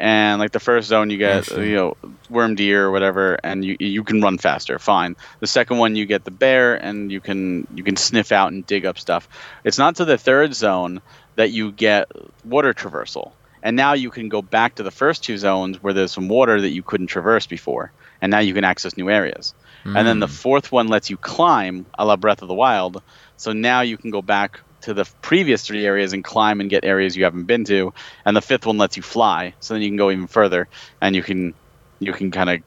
[0.00, 1.96] And like the first zone you get you know
[2.28, 5.14] worm deer or whatever and you you can run faster fine.
[5.38, 8.66] The second one you get the bear and you can you can sniff out and
[8.66, 9.28] dig up stuff.
[9.62, 11.00] It's not to the third zone
[11.36, 12.10] that you get
[12.44, 13.30] water traversal.
[13.62, 16.60] And now you can go back to the first two zones where there's some water
[16.60, 19.52] that you couldn't traverse before and now you can access new areas.
[19.84, 23.02] And then the fourth one lets you climb a la breath of the wild.
[23.36, 26.84] So now you can go back to the previous three areas and climb and get
[26.84, 27.92] areas you haven't been to.
[28.24, 29.54] And the fifth one lets you fly.
[29.60, 30.68] So then you can go even further
[31.00, 31.54] and you can
[31.98, 32.60] you can kind of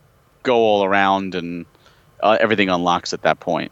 [0.43, 1.65] go all around and
[2.21, 3.71] uh, everything unlocks at that point.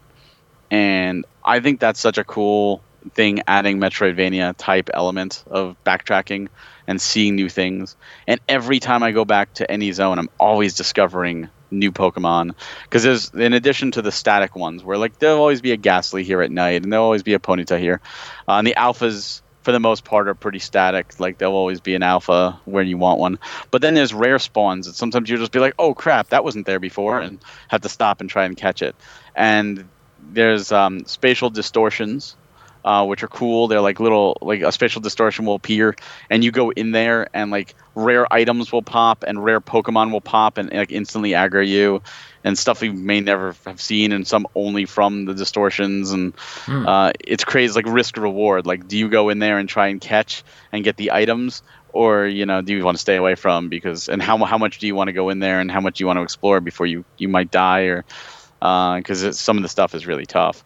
[0.70, 2.82] And i think that's such a cool
[3.14, 6.48] thing adding metroidvania type element of backtracking
[6.86, 7.96] and seeing new things.
[8.26, 12.54] And every time i go back to any zone i'm always discovering new pokemon.
[12.84, 16.24] Because there's in addition to the static ones where like there'll always be a Gastly
[16.24, 18.00] here at night and there'll always be a ponyta here.
[18.48, 21.18] Uh, and the alphas for the most part are pretty static.
[21.18, 23.38] Like there'll always be an alpha where you want one.
[23.70, 26.66] But then there's rare spawns that sometimes you'll just be like oh crap that wasn't
[26.66, 28.94] there before and have to stop and try and catch it.
[29.34, 29.88] And
[30.32, 32.36] there's um, spatial distortions
[32.84, 33.68] uh, which are cool.
[33.68, 35.94] They're like little, like a spatial distortion will appear,
[36.30, 40.20] and you go in there, and like rare items will pop, and rare Pokemon will
[40.20, 42.02] pop, and like instantly aggro you,
[42.44, 46.34] and stuff you may never have seen, and some only from the distortions, and
[46.66, 46.86] Hmm.
[46.86, 48.66] uh, it's crazy, like risk reward.
[48.66, 50.42] Like, do you go in there and try and catch
[50.72, 54.08] and get the items, or you know, do you want to stay away from because,
[54.08, 56.02] and how how much do you want to go in there, and how much do
[56.02, 58.04] you want to explore before you you might die, or
[58.60, 60.64] because some of the stuff is really tough.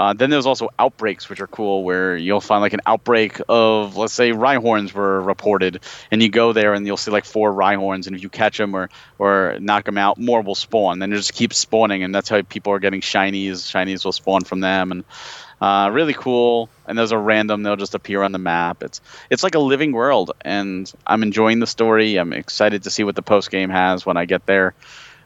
[0.00, 3.98] Uh, then there's also outbreaks, which are cool, where you'll find like an outbreak of,
[3.98, 8.06] let's say, Rhyhorns were reported, and you go there and you'll see like four Rhyhorns,
[8.06, 11.00] and if you catch them or or knock them out, more will spawn.
[11.00, 13.56] Then it just keeps spawning, and that's how people are getting shinies.
[13.70, 15.04] Shinies will spawn from them, and
[15.60, 16.70] uh, really cool.
[16.86, 18.82] And those are random; they'll just appear on the map.
[18.82, 22.16] It's it's like a living world, and I'm enjoying the story.
[22.16, 24.72] I'm excited to see what the post game has when I get there.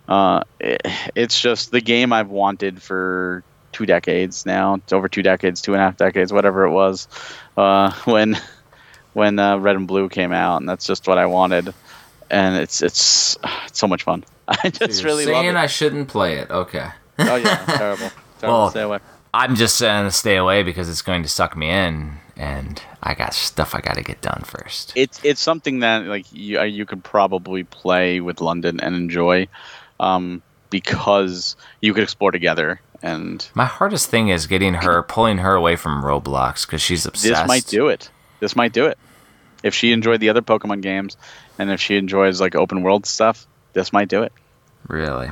[0.08, 0.82] Uh, it,
[1.14, 4.74] it's just the game I've wanted for two decades now.
[4.74, 7.06] It's over two decades, two and a half decades, whatever it was,
[7.58, 8.38] uh, when
[9.12, 11.74] when uh, Red and Blue came out, and that's just what I wanted.
[12.30, 14.24] And it's it's, it's so much fun.
[14.48, 15.56] I just You're really love saying.
[15.56, 16.50] I shouldn't play it.
[16.50, 16.88] Okay.
[17.18, 18.10] oh yeah, terrible.
[18.38, 18.58] terrible.
[18.58, 18.98] Well, Stay away.
[19.34, 23.14] I'm just saying to stay away because it's going to suck me in, and I
[23.14, 24.92] got stuff I got to get done first.
[24.94, 29.48] It's it's something that like you uh, you could probably play with London and enjoy,
[29.98, 32.80] um, because you could explore together.
[33.04, 37.42] And My hardest thing is getting her, pulling her away from Roblox because she's obsessed.
[37.42, 38.10] this might do it.
[38.40, 38.96] This might do it.
[39.62, 41.18] If she enjoyed the other Pokemon games,
[41.58, 44.32] and if she enjoys like open world stuff, this might do it.
[44.88, 45.30] Really?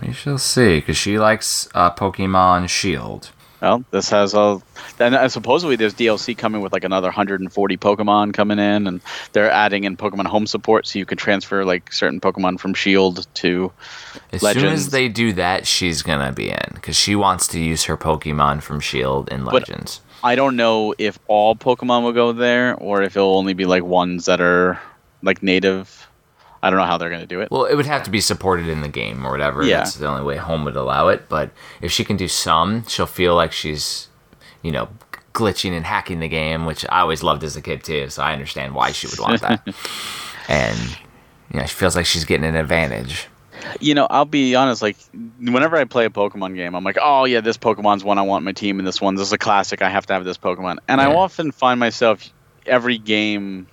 [0.00, 3.30] We shall see, because she likes uh, Pokemon Shield.
[3.60, 4.60] Well, this has a.
[4.98, 9.00] Uh, supposedly there's DLC coming with like another 140 Pokemon coming in, and
[9.32, 13.26] they're adding in Pokemon Home support, so you can transfer like certain Pokemon from Shield
[13.34, 13.72] to.
[14.32, 17.84] As soon as they do that, she's gonna be in because she wants to use
[17.84, 20.00] her Pokemon from Shield in Legends.
[20.22, 23.82] I don't know if all Pokemon will go there, or if it'll only be like
[23.82, 24.80] ones that are
[25.22, 26.08] like native.
[26.62, 27.50] I don't know how they're gonna do it.
[27.50, 29.64] Well, it would have to be supported in the game or whatever.
[29.64, 29.78] Yeah.
[29.78, 31.28] That's the only way home would allow it.
[31.28, 34.08] But if she can do some, she'll feel like she's,
[34.62, 34.88] you know,
[35.32, 38.10] glitching and hacking the game, which I always loved as a kid too.
[38.10, 39.66] So I understand why she would want that.
[40.48, 40.78] and
[41.52, 43.28] you know, she feels like she's getting an advantage.
[43.80, 44.82] you know, I'll be honest.
[44.82, 44.96] Like,
[45.40, 48.44] whenever I play a Pokemon game, I'm like, oh yeah, this Pokemon's one I want
[48.44, 49.82] my team, and this one, this is a classic.
[49.82, 52.32] I have to have this Pokemon, and I often find myself
[52.66, 53.66] every game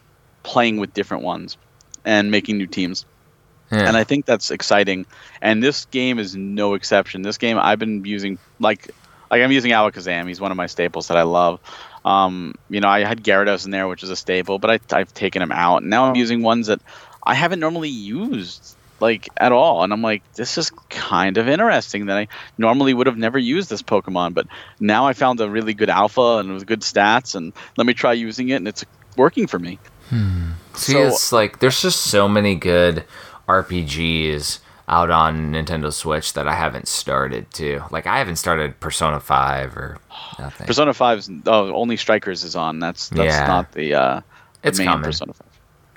[0.43, 1.57] playing with different ones
[2.07, 3.05] and making new teams.
[3.71, 3.87] Yeah.
[3.87, 5.05] And I think that's exciting.
[5.41, 7.21] And this game is no exception.
[7.21, 8.89] This game I've been using like
[9.29, 10.27] like I'm using Alakazam.
[10.27, 11.59] He's one of my staples that I love.
[12.05, 15.13] Um, you know, I had Gyarados in there, which is a staple, but I, I've
[15.13, 15.81] taken him out.
[15.81, 16.79] And now I'm using ones that
[17.21, 19.83] I haven't normally used like at all.
[19.83, 23.69] And I'm like, this is kind of interesting that I normally would have never used
[23.69, 24.47] this Pokemon, but
[24.79, 28.13] now I found a really good alpha and with good stats, and let me try
[28.13, 28.85] using it, and it's
[29.17, 29.77] working for me.
[30.77, 33.03] See, So- it's like there's just so many good
[33.47, 34.59] RPGs
[34.89, 37.81] out on Nintendo Switch that I haven't started to.
[37.91, 39.97] Like I haven't started Persona Five or
[40.39, 40.67] nothing.
[40.67, 42.79] Persona 5's oh, only Strikers is on.
[42.79, 43.47] That's that's Yeah.
[43.47, 44.21] not the uh
[44.61, 45.03] the It's main coming.
[45.03, 45.41] Persona 5.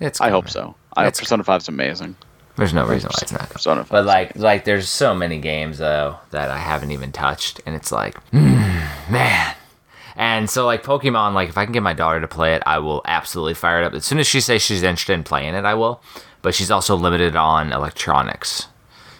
[0.00, 0.74] It's I hope so.
[0.96, 2.16] I hope It's Persona 5's amazing.
[2.56, 3.48] There's no reason why it's not.
[3.48, 3.90] Persona 5.
[3.90, 7.92] But like, like there's so many games though that I haven't even touched, and it's
[7.92, 9.54] like, mm, man.
[10.20, 12.78] And so like Pokemon, like if I can get my daughter to play it, I
[12.78, 13.94] will absolutely fire it up.
[13.94, 16.02] As soon as she says she's interested in playing it, I will.
[16.42, 18.66] But she's also limited on electronics.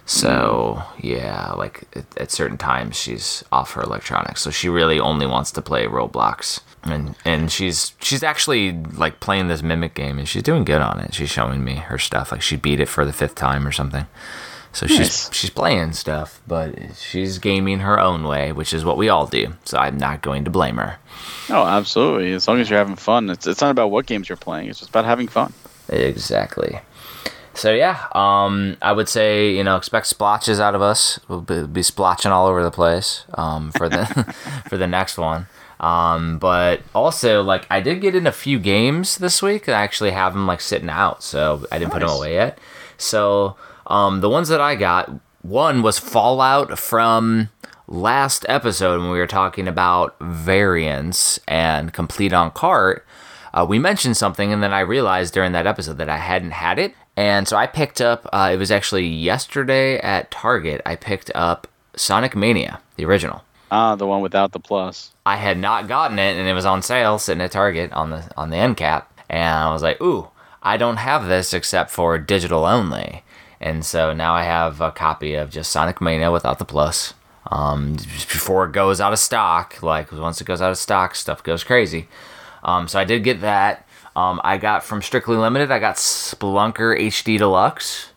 [0.05, 4.43] So yeah, like at, at certain times she's off her electronics.
[4.43, 6.61] So she really only wants to play Roblox.
[6.83, 11.01] And and she's she's actually like playing this mimic game and she's doing good on
[11.01, 11.15] it.
[11.15, 12.31] She's showing me her stuff.
[12.31, 14.05] Like she beat it for the fifth time or something.
[14.73, 15.33] So she's Nice.
[15.35, 19.55] she's playing stuff, but she's gaming her own way, which is what we all do.
[19.65, 20.99] So I'm not going to blame her.
[21.49, 22.33] Oh, absolutely.
[22.33, 23.31] As long as you're having fun.
[23.31, 24.69] It's it's not about what games you're playing.
[24.69, 25.53] It's just about having fun.
[25.89, 26.81] Exactly.
[27.53, 31.19] So yeah, um, I would say you know expect splotches out of us.
[31.27, 34.07] We'll be, be splotching all over the place um, for the
[34.69, 35.49] for the next one.
[35.81, 39.69] Um, but also like I did get in a few games this week.
[39.69, 42.59] I actually have them like sitting out, so I didn't put them away yet.
[42.99, 43.57] So
[43.91, 45.11] um, the ones that I got,
[45.43, 47.49] one was Fallout from
[47.89, 53.05] last episode when we were talking about variants and complete on cart.
[53.53, 56.79] Uh, we mentioned something, and then I realized during that episode that I hadn't had
[56.79, 58.29] it, and so I picked up.
[58.33, 60.81] Uh, it was actually yesterday at Target.
[60.87, 63.43] I picked up Sonic Mania, the original.
[63.73, 65.11] Ah, the one without the plus.
[65.27, 68.31] I had not gotten it, and it was on sale, sitting at Target on the
[68.37, 70.29] on the end cap, and I was like, "Ooh,
[70.63, 73.25] I don't have this except for digital only."
[73.61, 77.13] And so now I have a copy of just Sonic Mania without the plus
[77.51, 79.83] um, before it goes out of stock.
[79.83, 82.09] Like once it goes out of stock, stuff goes crazy.
[82.65, 83.87] Um, so I did get that.
[84.17, 85.71] Um, I got from Strictly Limited.
[85.71, 88.11] I got Spelunker HD Deluxe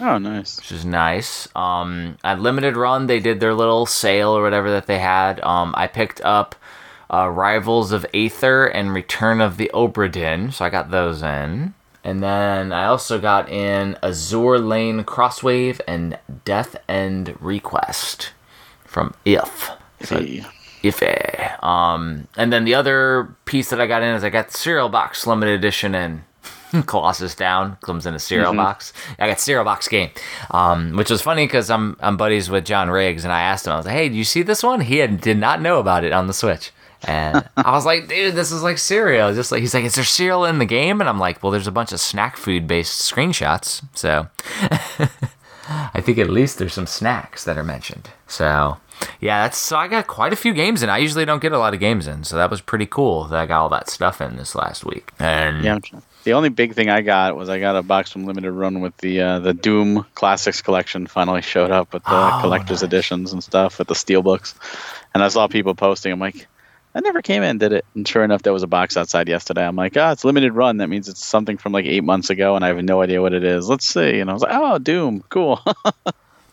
[0.00, 0.56] Oh, nice.
[0.58, 1.48] which is nice.
[1.54, 5.40] Um, at limited run, they did their little sale or whatever that they had.
[5.40, 6.56] Um, I picked up
[7.12, 11.74] uh, Rivals of Aether and Return of the Obra Dinn, so I got those in.
[12.04, 18.32] And then I also got in Azure Lane Crosswave and Death End Request
[18.84, 19.70] from If.
[20.02, 20.44] So Hey.
[20.84, 21.62] Ife.
[21.64, 24.90] Um, and then the other piece that I got in is I got the cereal
[24.90, 26.24] box limited edition and
[26.86, 28.92] Colossus Down comes in a cereal box.
[29.18, 30.10] I got cereal box game,
[30.50, 33.72] um, which was funny because I'm I'm buddies with John Riggs and I asked him
[33.72, 34.80] I was like, hey, do you see this one?
[34.80, 36.70] He had, did not know about it on the Switch.
[37.06, 39.34] And I was like, dude, this is like cereal.
[39.34, 41.00] Just like he's like, is there cereal in the game?
[41.00, 43.82] And I'm like, well, there's a bunch of snack food based screenshots.
[43.94, 44.28] So
[45.68, 48.10] I think at least there's some snacks that are mentioned.
[48.26, 48.76] So
[49.20, 50.90] yeah, that's so I got quite a few games in.
[50.90, 53.38] I usually don't get a lot of games in, so that was pretty cool that
[53.40, 55.10] I got all that stuff in this last week.
[55.18, 55.78] And Yeah.
[56.24, 58.96] The only big thing I got was I got a box from Limited Run with
[58.98, 61.06] the uh, the Doom Classics collection.
[61.06, 62.88] Finally showed up with the Oh, collector's nice.
[62.88, 64.54] editions and stuff with the steel books.
[65.12, 66.12] And I saw people posting.
[66.12, 66.46] I'm like,
[66.94, 67.84] I never came in, did it?
[67.94, 69.66] And sure enough, there was a box outside yesterday.
[69.66, 70.76] I'm like, ah, it's limited run.
[70.76, 73.32] That means it's something from like eight months ago, and I have no idea what
[73.32, 73.68] it is.
[73.68, 74.20] Let's see.
[74.20, 75.60] And I was like, oh, Doom, cool.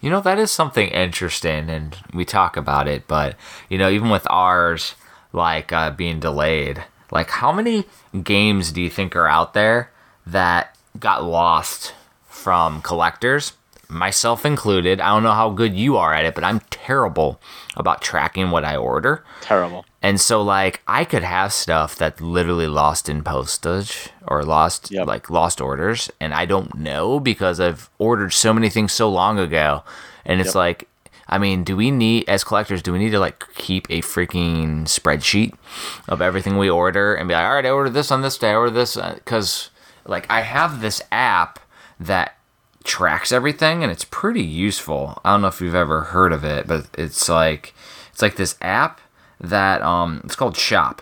[0.01, 3.35] You know, that is something interesting, and we talk about it, but,
[3.69, 4.95] you know, even with ours,
[5.31, 7.85] like, uh, being delayed, like, how many
[8.23, 9.91] games do you think are out there
[10.25, 11.93] that got lost
[12.27, 13.53] from collectors?
[13.91, 15.01] Myself included.
[15.01, 17.41] I don't know how good you are at it, but I'm terrible
[17.75, 19.25] about tracking what I order.
[19.41, 19.85] Terrible.
[20.01, 25.07] And so, like, I could have stuff that literally lost in postage or lost, Yep.
[25.07, 29.37] like, lost orders, and I don't know because I've ordered so many things so long
[29.37, 29.83] ago.
[30.25, 30.55] And it's Yep.
[30.55, 30.87] like,
[31.27, 34.83] I mean, do we need, as collectors, do we need to, like, keep a freaking
[34.85, 35.53] spreadsheet
[36.07, 38.51] of everything we order and be like, all right, I ordered this on this day,
[38.51, 38.95] I ordered this?
[38.97, 39.69] Uh, because,
[40.05, 41.59] like, I have this app
[41.99, 42.35] that
[42.83, 45.21] tracks everything and it's pretty useful.
[45.23, 47.73] I don't know if you've ever heard of it, but it's like
[48.11, 49.01] it's like this app
[49.39, 51.01] that um it's called Shop.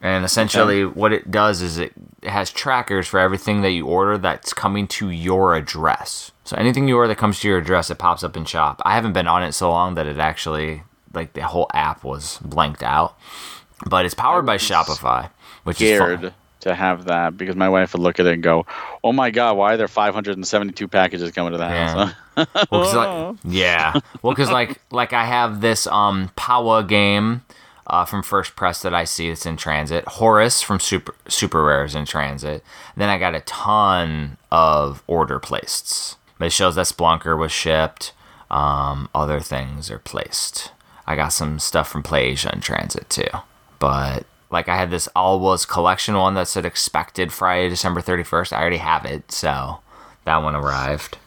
[0.00, 1.92] And essentially what it does is it
[2.24, 6.30] has trackers for everything that you order that's coming to your address.
[6.44, 8.82] So anything you order that comes to your address it pops up in Shop.
[8.84, 10.82] I haven't been on it so long that it actually
[11.14, 13.16] like the whole app was blanked out.
[13.86, 15.30] But it's powered by Shopify,
[15.64, 16.34] which is fun.
[16.64, 18.66] To have that because my wife would look at it and go,
[19.02, 22.12] "Oh my god, why are there 572 packages coming to the Yeah.
[22.36, 23.92] house?" Well, like, yeah.
[24.22, 27.42] Well, because like like I have this um Power game
[27.86, 30.04] uh, from First Press that I see that's in transit.
[30.08, 32.64] Horace from Super Super Rares in transit.
[32.96, 36.16] Then I got a ton of order placed.
[36.38, 38.12] But it shows that Spelunker was shipped.
[38.50, 40.72] Um, other things are placed.
[41.06, 43.28] I got some stuff from PlayAsia in transit too.
[43.78, 44.24] But
[44.54, 48.52] like I had this All Was collection one that said expected Friday, December 31st.
[48.52, 49.80] I already have it, so
[50.24, 51.18] that one arrived.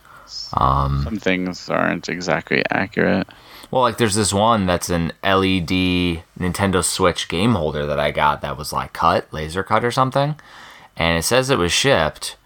[0.54, 3.28] Um, Some things aren't exactly accurate.
[3.70, 8.42] Well, like there's this one that's an LED Nintendo Switch game holder that I got
[8.42, 10.36] that was like cut, laser cut or something.
[10.96, 12.38] And it says it was shipped,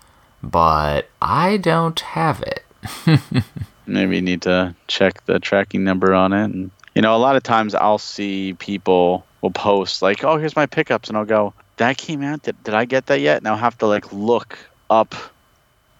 [0.41, 2.65] but I don't have it.
[3.85, 6.45] Maybe you need to check the tracking number on it.
[6.45, 10.55] And you know, a lot of times I'll see people will post like, "Oh, here's
[10.55, 12.43] my pickups," and I'll go, "That came out.
[12.43, 14.57] Did, did I get that yet?" And I'll have to like look
[14.89, 15.15] up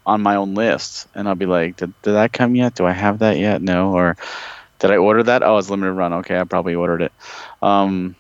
[0.06, 2.76] on my own list, and I'll be like, "Did, did that come yet?
[2.76, 3.62] Do I have that yet?
[3.62, 4.18] No." Or
[4.80, 5.44] did I order that?
[5.44, 6.14] Oh, it's limited run.
[6.14, 7.12] Okay, I probably ordered it.
[7.62, 8.16] Um,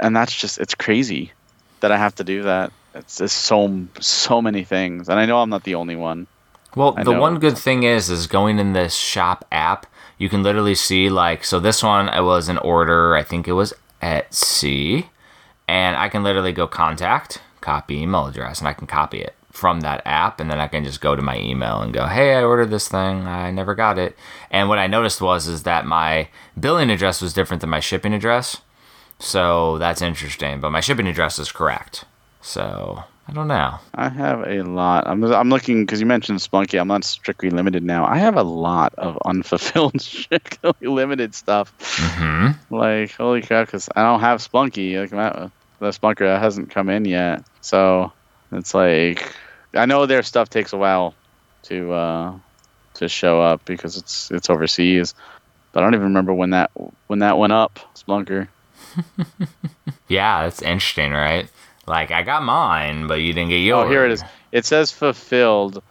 [0.00, 1.32] and that's just it's crazy
[1.80, 2.72] that I have to do that.
[2.94, 6.26] It's just so so many things, and I know I'm not the only one.
[6.76, 7.20] Well, I the know.
[7.20, 9.86] one good thing is, is going in this shop app,
[10.18, 13.52] you can literally see like, so this one I was an order, I think it
[13.52, 13.72] was
[14.04, 15.06] Etsy,
[15.66, 19.80] and I can literally go contact, copy email address, and I can copy it from
[19.80, 22.42] that app, and then I can just go to my email and go, hey, I
[22.42, 24.14] ordered this thing, I never got it.
[24.50, 28.12] And what I noticed was is that my billing address was different than my shipping
[28.12, 28.60] address,
[29.18, 30.60] so that's interesting.
[30.60, 32.04] But my shipping address is correct,
[32.42, 33.78] so I don't know.
[33.94, 35.06] I have a lot.
[35.06, 36.78] I'm, I'm looking because you mentioned Splunky.
[36.78, 38.04] I'm not strictly limited now.
[38.04, 41.72] I have a lot of unfulfilled strictly limited stuff.
[41.80, 43.66] hmm Like holy crap!
[43.68, 45.00] Because I don't have Splunky.
[45.00, 45.50] Like my,
[45.80, 47.44] the Spelunker hasn't come in yet.
[47.62, 48.12] So
[48.52, 49.34] it's like
[49.74, 51.14] I know their stuff takes a while
[51.64, 52.38] to uh,
[52.94, 55.14] to show up because it's it's overseas.
[55.72, 56.70] But I don't even remember when that
[57.06, 57.78] when that went up.
[57.96, 58.48] Spelunker.
[60.06, 61.50] Yeah, that's interesting, right?
[61.86, 63.86] Like I got mine, but you didn't get yours.
[63.86, 64.24] Oh, here it is.
[64.52, 65.82] It says fulfilled.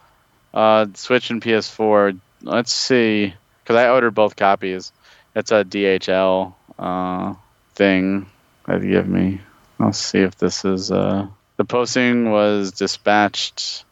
[0.52, 2.18] Uh, Switch and PS4.
[2.42, 4.92] Let's see, because I ordered both copies.
[5.34, 7.34] It's a DHL uh,
[7.74, 8.26] thing
[8.66, 9.40] that you give me.
[9.80, 10.90] I'll see if this is.
[10.90, 11.26] Uh,
[11.56, 13.84] the posting was dispatched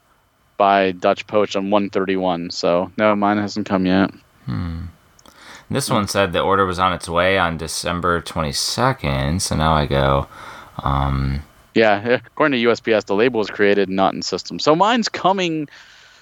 [0.57, 2.51] by Deutsche Post on 131.
[2.51, 4.11] So no, mine hasn't come yet.
[4.47, 4.87] Hmm.
[5.71, 9.41] This one said the order was on its way on December 22nd.
[9.41, 10.29] So now I go.
[10.83, 11.43] Um,
[11.75, 14.59] Yeah, according to USPS, the label was created not in system.
[14.59, 15.69] So mine's coming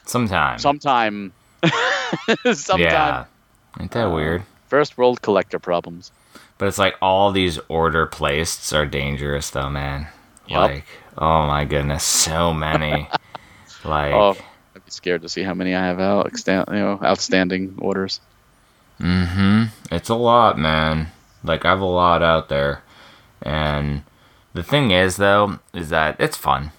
[0.07, 0.59] sometime.
[0.59, 1.33] sometime.
[2.53, 2.79] sometime.
[2.79, 3.25] Yeah.
[3.81, 4.43] Ain't that weird?
[4.69, 6.13] First world collector problems.
[6.59, 10.07] But it's like all these order placed are dangerous, though, man.
[10.47, 10.71] Yup.
[10.71, 10.85] Like,
[11.17, 13.09] oh my goodness, so many.
[13.85, 14.37] like, Oh,
[14.77, 18.21] I'd be scared to see how many I have out, extant, you know, outstanding orders.
[19.01, 19.65] mm-hmm.
[19.91, 21.09] It's a lot, man.
[21.43, 22.83] Like, I have a lot out there.
[23.43, 24.03] And
[24.53, 26.73] the thing is, though, is that it's fun.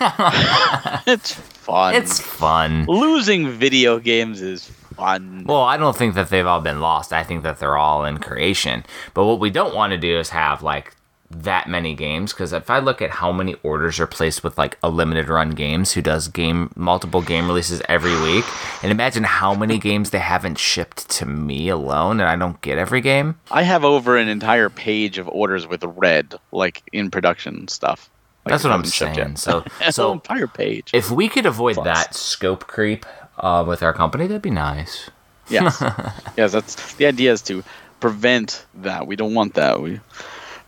[1.06, 1.94] It's fun.
[1.94, 2.84] It's fun.
[2.86, 4.66] losing video games is
[4.96, 5.44] fun.
[5.46, 7.12] Well, I don't think that they've all been lost.
[7.12, 8.84] I think that they're all in creation.
[9.14, 10.94] But what we don't want to do is have like
[11.30, 14.78] that many games because if I look at how many orders are placed with like
[14.82, 18.44] a limited run games who does game multiple game releases every week,
[18.82, 22.78] and imagine how many games they haven't shipped to me alone, and I don't get
[22.78, 23.38] every game.
[23.50, 28.08] I have over an entire page of orders with red, like in production stuff.
[28.46, 29.36] Like, That's what I'm saying.
[29.36, 30.90] So, An so entire page.
[30.94, 31.84] if we could avoid Plus.
[31.84, 33.04] that scope creep
[33.36, 35.10] uh, with our company, that'd be nice.
[35.50, 35.82] yes,
[36.38, 36.52] yes.
[36.52, 37.62] That's the idea is to
[38.00, 39.06] prevent that.
[39.06, 39.82] We don't want that.
[39.82, 40.00] We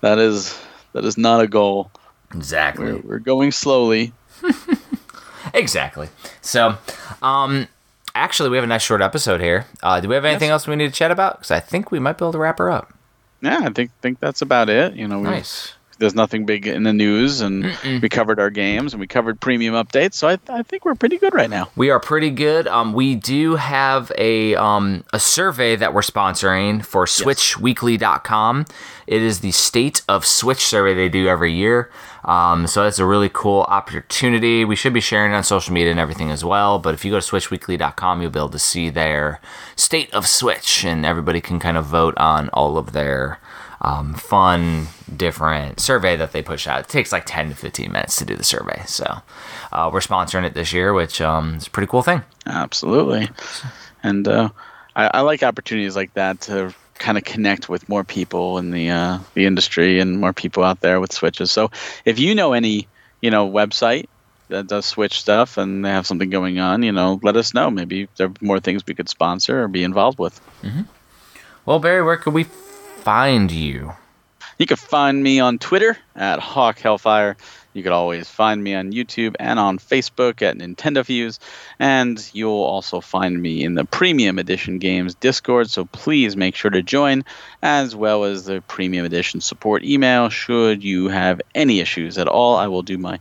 [0.01, 0.61] that is
[0.93, 1.91] that is not a goal.
[2.35, 2.93] Exactly.
[2.93, 4.13] We're, we're going slowly.
[5.55, 6.09] Exactly.
[6.43, 6.77] So,
[7.23, 7.67] um,
[8.15, 9.67] actually, we have a nice short episode here.
[9.83, 10.53] Uh, do we have anything Yes.
[10.53, 11.39] else we need to chat about?
[11.39, 12.93] Because I think we might be able to wrap her up.
[13.41, 14.95] Yeah, I think think that's about it.
[14.95, 15.73] You know, we, Nice.
[16.01, 19.75] There's nothing big in the news, and we covered our games and we covered premium
[19.75, 20.15] updates.
[20.15, 21.71] So I, I think we're pretty good right now.
[21.77, 22.67] We are pretty good.
[22.67, 28.65] Um, we do have a um, a survey that we're sponsoring for SwitchWeekly.com.
[29.07, 31.91] It is the State of Switch survey they do every year.
[32.25, 34.65] Um, so that's a really cool opportunity.
[34.65, 36.79] We should be sharing it on social media and everything as well.
[36.79, 39.41] But if you go to SwitchWeekly.com, you'll be able to see their
[39.77, 43.39] State of Switch, and everybody can kind of vote on all of their
[43.81, 46.81] um, fun, different survey that they push out.
[46.81, 48.83] It takes like 10 to 15 minutes to do the survey.
[48.87, 49.23] So
[49.73, 52.23] uh, we're sponsoring it this year, which um, is a pretty cool thing.
[52.47, 53.29] Absolutely.
[54.03, 54.51] And uh,
[54.95, 58.91] I, I like opportunities like that to kind of connect with more people in the
[58.91, 61.51] uh, the industry and more people out there with switches.
[61.51, 61.71] So
[62.05, 62.87] if you know any
[63.23, 64.07] you know website
[64.49, 67.71] that does switch stuff and they have something going on, you know, let us know.
[67.71, 70.39] Maybe there are more things we could sponsor or be involved with.
[71.65, 72.47] Well, Barry, where could we
[73.01, 73.93] find you?
[74.59, 77.37] You can find me on Twitter at Hawk Hellfire.
[77.73, 81.41] You can always find me on YouTube and on Facebook at Nintendo Views.
[81.79, 86.71] And you'll also find me in the Premium Edition Games Discord, so please make sure
[86.71, 87.25] to join,
[87.63, 90.29] as well as the Premium Edition support email.
[90.29, 93.19] Should you have any issues at all, I will do my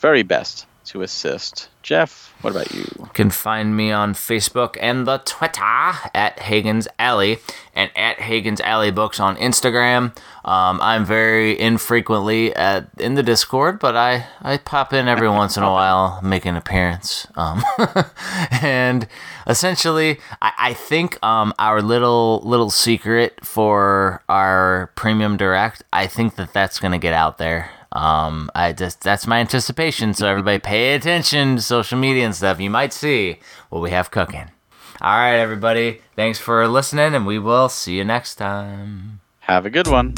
[0.00, 1.68] very best to assist.
[1.82, 2.84] Jeff, what about you?
[2.98, 7.38] You can find me on Facebook and the Twitter at Hagen's Alley
[7.74, 10.16] and at Hagen's Alley Books on Instagram.
[10.44, 15.56] Um, I'm very infrequently at, in the Discord, but I, I pop in every once
[15.56, 17.26] in a while, make an appearance.
[17.36, 17.62] Um,
[18.62, 19.06] and
[19.46, 26.36] essentially, I, I think um, our little little secret for our premium direct, I think
[26.36, 27.70] that that's gonna get out there.
[27.92, 30.14] Um, I just that's my anticipation.
[30.14, 32.60] So everybody, pay attention to social media and stuff.
[32.60, 33.38] You might see
[33.70, 34.50] what we have cooking.
[35.00, 36.00] All right, everybody.
[36.14, 39.20] Thanks for listening, and we will see you next time.
[39.40, 40.14] Have a good one.